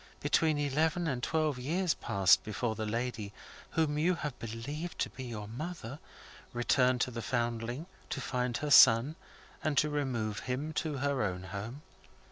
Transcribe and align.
Between 0.19 0.57
eleven 0.57 1.05
and 1.05 1.21
twelve 1.21 1.59
years 1.59 1.93
passed 1.93 2.43
before 2.43 2.73
the 2.73 2.87
lady, 2.87 3.31
whom 3.77 3.99
you 3.99 4.15
have 4.15 4.33
believed 4.39 4.97
to 4.97 5.11
be 5.11 5.25
your 5.25 5.47
mother, 5.47 5.99
returned 6.53 7.01
to 7.01 7.11
the 7.11 7.21
Foundling, 7.21 7.85
to 8.09 8.19
find 8.19 8.57
her 8.57 8.71
son, 8.71 9.15
and 9.63 9.77
to 9.77 9.91
remove 9.91 10.39
him 10.39 10.73
to 10.73 10.97
her 10.97 11.21
own 11.21 11.43
home. 11.43 11.83